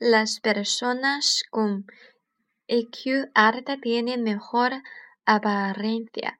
[0.00, 1.84] Las personas con
[2.68, 4.72] EQ alta tienen mejor
[5.26, 6.38] apariencia.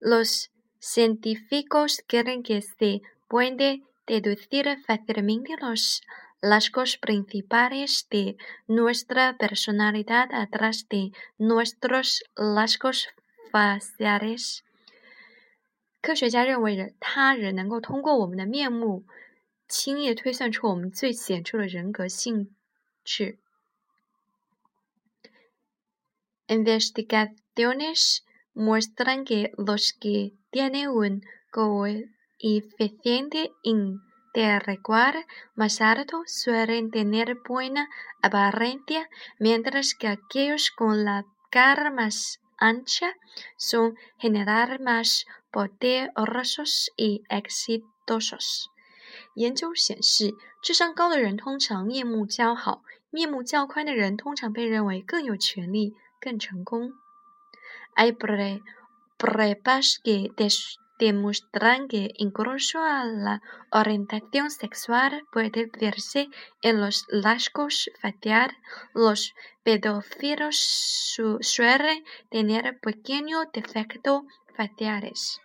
[0.00, 0.50] Los
[0.80, 6.02] científicos creen que se pueden deducir fácilmente los
[6.42, 8.36] rasgos principales de
[8.66, 13.06] nuestra personalidad través de nuestros rasgos
[13.52, 14.64] faciales
[16.02, 16.58] investigaciones
[28.54, 37.88] muestran que los que tienen un coeficiente intelectual más alto suelen tener buena
[38.22, 43.12] apariencia, mientras que aquellos con la cara más ancha
[43.58, 48.70] son generar más poderosos y exitosos。
[49.34, 56.92] 研究显示，智商高的人通常面目较好，面目较宽的人通常被认为更有权利、更成功。
[57.96, 58.12] Hay
[59.22, 60.30] pruebas que
[60.98, 66.28] demuestran que incluso la orientación sexual puede verse
[66.62, 68.56] en los rasgos faciales.
[68.94, 69.34] Los
[69.64, 70.56] pedófilos
[71.40, 75.38] suelen tener pequeño defecto f i d e l i e s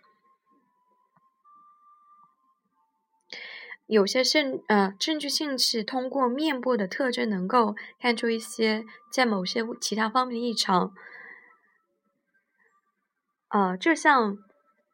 [3.86, 10.92] 有些证呃证据性是通过面部的特征能够看出一些在某些其他方面的异常，
[13.78, 14.38] 就像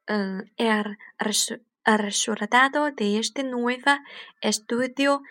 [0.05, 3.99] 嗯、呃，el res resultado de este nuevo
[4.43, 5.23] estudio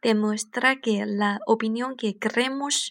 [0.00, 2.90] demuestra que la opinión que creemos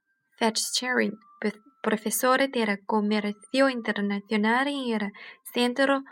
[0.41, 1.19] Thatcherin,
[1.87, 5.13] profesor de comercio internacional en el
[5.53, 6.03] Centro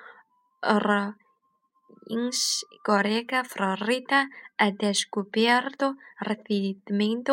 [2.85, 4.29] Gorega Florida,
[4.59, 7.31] ha descubierto recientemente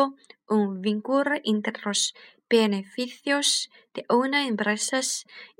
[0.49, 2.15] un vínculo entre los
[2.49, 4.99] beneficios de una empresa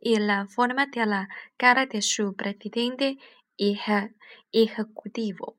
[0.01, 3.17] y la forma de la cara de su presidente
[3.59, 4.11] eje,
[4.51, 5.55] ejecutivo.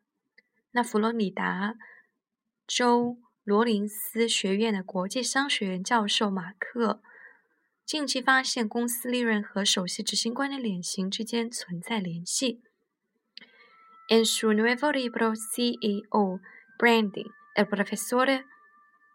[2.70, 3.16] Joe,
[3.48, 7.00] 罗林斯学院的国际商学院教授马克
[7.86, 12.60] 近期发现，公司利润和首席执行官的脸型之间存在联系。
[14.10, 16.40] En su nuevo libro, CEO
[16.78, 18.44] branding, el profesor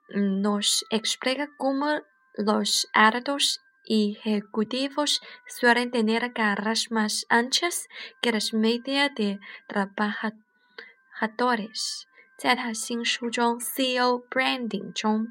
[0.10, 2.02] nos explica cómo
[2.36, 7.86] los altos ejecutivos suelen tener carras más anchas
[8.24, 12.08] que las m e d i a s de trabajadores.
[12.44, 14.22] 在他新书中《C.O.
[14.30, 15.30] Branding》中，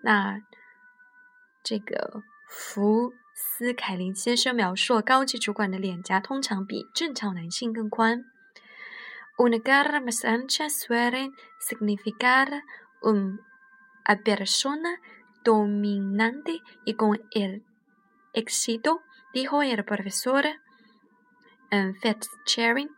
[0.00, 0.40] 那
[1.64, 8.24] 这个福斯凯林先生描述，高级主管的脸颊通常比正常男性更宽。
[9.38, 10.94] Un a g a r a m a s a n c h a s u
[10.96, 12.54] e o r í n s i g n i f i c a r
[12.54, 12.62] a
[13.02, 13.38] un
[14.04, 14.98] a persona
[15.42, 17.64] dominante y con el
[18.34, 19.00] éxito,
[19.34, 20.44] dijo el profesor
[21.70, 22.94] en f i t c h e r i n g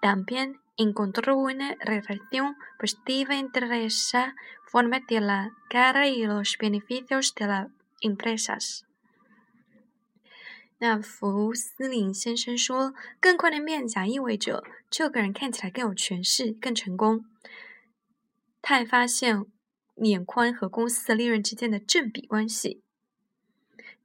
[0.00, 0.58] también.
[0.78, 4.34] encontró una relación positiva entre esa
[4.64, 7.68] forma de la cara y los beneficios de las
[8.00, 8.84] empresas.
[10.80, 17.24] 那福斯林先生说，更宽的面颊意味着这个人看起来更有权势、更成功。
[18.62, 19.44] 他还发现
[19.96, 22.84] 脸宽和公司的利润之间的正比关系。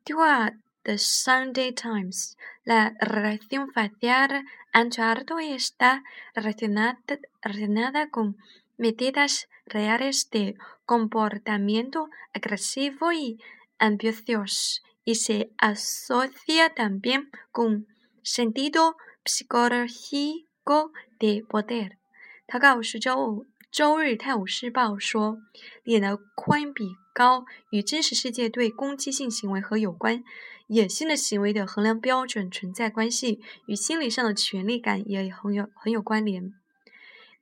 [0.04, 2.36] 第二 The Sunday Times.
[2.66, 4.44] La reacción facial
[4.74, 6.04] ancho harto está
[6.36, 8.38] relacionada, con
[8.78, 13.40] medidas reales de comportamiento agresivo y
[13.80, 17.88] ambicioso y se asocia también con
[18.22, 21.98] sentido psicológico de poder.
[22.46, 25.42] 他告诉周五周日，《泰晤士报》说，
[25.84, 30.24] 脸的宽比高与真实世界对攻击性行为和有关
[30.68, 36.54] 野心的行为的衡量标准存在关系，与心理上的权力感也很有很有关联。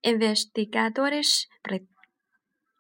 [0.04, 1.76] Investigadores, t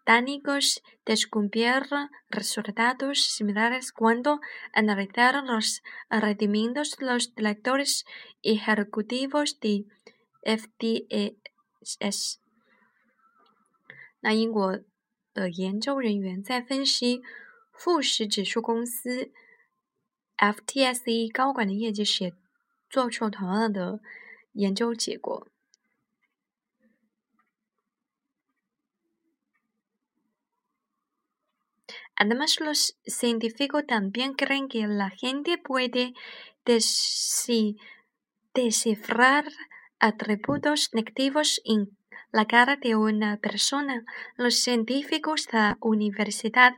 [0.06, 4.40] a n i i o s descubrieron resultados similares cuando
[4.74, 8.06] analizaron los rendimientos los directores
[8.44, 9.86] ejecutivos de
[10.44, 11.06] f d
[11.82, 12.41] s s
[14.24, 14.80] 那英国
[15.34, 17.22] 的研究人员在分析
[17.74, 19.32] 富时指数公司
[20.38, 22.36] （FTSE） 高管的业绩时，
[22.90, 24.00] 做出了同样的
[24.54, 25.48] 研究结果。
[32.16, 36.14] Además, los científicos también creen que la gente puede
[36.66, 37.78] deci
[38.54, 39.46] descifrar
[40.00, 41.98] atributos negativos in
[42.32, 44.06] la cara de una persona,
[44.38, 46.74] los científicos de la Universidad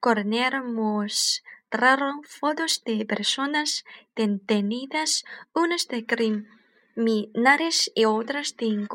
[0.00, 3.84] Cornell mostraron fotos de personas
[4.14, 5.24] detenidas,
[5.54, 8.86] unas de criminales y otras de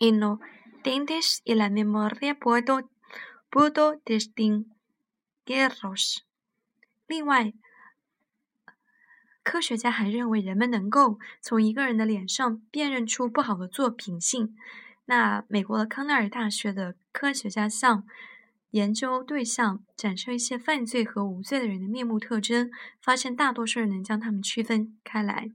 [0.00, 2.88] inocentes, y la memoria pudo,
[3.50, 6.24] pudo distinguirlos.
[15.06, 18.04] 那美国的康奈尔大学的科学家向
[18.70, 22.70] 研究对象展示一些犯罪和无罪的人的面目特征，
[23.00, 25.50] 发现大多数人能将他们区分开来。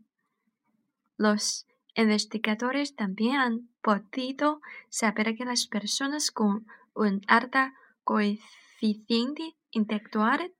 [1.17, 1.63] Los
[1.95, 6.65] investigadores también podido saber que las personas con
[6.95, 7.73] un alta
[8.05, 10.51] coeficiente intelectual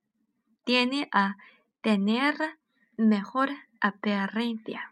[0.66, 1.38] tiene a
[1.82, 2.36] tener
[2.98, 3.50] mejor
[3.80, 4.91] apariencia.